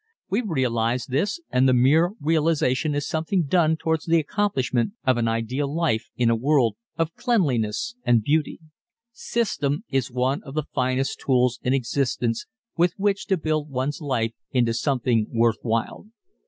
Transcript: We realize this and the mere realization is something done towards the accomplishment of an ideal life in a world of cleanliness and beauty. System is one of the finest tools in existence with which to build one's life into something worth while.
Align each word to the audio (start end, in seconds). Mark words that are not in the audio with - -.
We 0.31 0.41
realize 0.41 1.05
this 1.05 1.39
and 1.51 1.69
the 1.69 1.75
mere 1.75 2.13
realization 2.19 2.95
is 2.95 3.07
something 3.07 3.43
done 3.43 3.77
towards 3.77 4.05
the 4.05 4.17
accomplishment 4.17 4.93
of 5.05 5.17
an 5.17 5.27
ideal 5.27 5.71
life 5.71 6.09
in 6.15 6.31
a 6.31 6.35
world 6.35 6.75
of 6.97 7.13
cleanliness 7.13 7.93
and 8.03 8.23
beauty. 8.23 8.59
System 9.11 9.83
is 9.89 10.09
one 10.11 10.41
of 10.41 10.55
the 10.55 10.65
finest 10.73 11.19
tools 11.19 11.59
in 11.61 11.75
existence 11.75 12.47
with 12.75 12.95
which 12.97 13.27
to 13.27 13.37
build 13.37 13.69
one's 13.69 14.01
life 14.01 14.33
into 14.49 14.73
something 14.73 15.27
worth 15.29 15.59
while. 15.61 16.07